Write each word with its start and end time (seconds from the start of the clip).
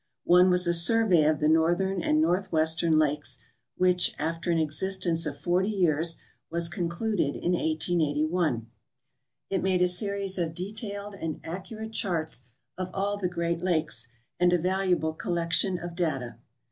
One 0.25 0.49
was 0.49 0.65
a 0.65 0.71
surve}' 0.73 1.13
of 1.29 1.39
the 1.39 1.47
northern 1.47 2.01
and 2.01 2.19
northwestern 2.19 2.97
lakes, 2.97 3.37
which, 3.77 4.15
after 4.17 4.49
an 4.49 4.57
existence 4.57 5.27
of 5.27 5.39
forty 5.39 5.79
3'ears, 5.79 6.17
was 6.49 6.69
concluded 6.69 7.35
in 7.35 7.51
1881. 7.51 8.65
It 9.51 9.61
made 9.61 9.83
a 9.83 9.87
series 9.87 10.39
of 10.39 10.55
de 10.55 10.73
tailed 10.73 11.13
and 11.13 11.39
accurate 11.43 11.93
charts 11.93 12.41
of 12.79 12.89
all 12.95 13.15
the 13.19 13.29
Great 13.29 13.61
Lakes, 13.61 14.07
and 14.39 14.51
a 14.51 14.57
valuable 14.57 15.13
collection 15.13 15.77
of 15.77 15.93
data. 15.93 16.39